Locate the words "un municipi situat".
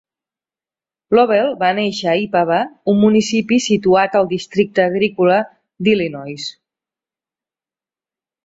2.93-4.17